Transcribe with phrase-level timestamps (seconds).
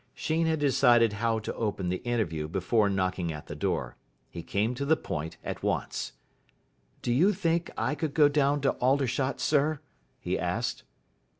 [0.15, 3.97] Sheen had decided how to open the interview before knocking at the door.
[4.31, 6.13] He came to the point at once.
[7.03, 9.79] "Do you think I could go down to Aldershot, sir?"
[10.19, 10.85] he asked.